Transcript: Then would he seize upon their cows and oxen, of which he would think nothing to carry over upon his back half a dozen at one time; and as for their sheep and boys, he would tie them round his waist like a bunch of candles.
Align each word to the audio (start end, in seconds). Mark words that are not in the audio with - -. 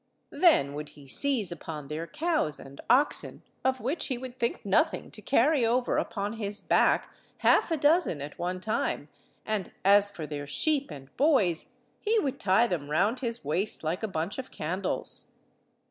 Then 0.31 0.73
would 0.73 0.89
he 0.97 1.07
seize 1.07 1.51
upon 1.51 1.87
their 1.87 2.07
cows 2.07 2.59
and 2.59 2.81
oxen, 2.89 3.43
of 3.63 3.79
which 3.79 4.07
he 4.07 4.17
would 4.17 4.39
think 4.39 4.65
nothing 4.65 5.11
to 5.11 5.21
carry 5.21 5.63
over 5.63 5.99
upon 5.99 6.37
his 6.37 6.59
back 6.59 7.13
half 7.37 7.69
a 7.69 7.77
dozen 7.77 8.19
at 8.19 8.39
one 8.39 8.59
time; 8.59 9.09
and 9.45 9.71
as 9.85 10.09
for 10.09 10.25
their 10.25 10.47
sheep 10.47 10.89
and 10.89 11.15
boys, 11.17 11.67
he 11.99 12.17
would 12.17 12.39
tie 12.39 12.65
them 12.65 12.89
round 12.89 13.19
his 13.19 13.45
waist 13.45 13.83
like 13.83 14.01
a 14.01 14.07
bunch 14.07 14.39
of 14.39 14.49
candles. 14.49 15.33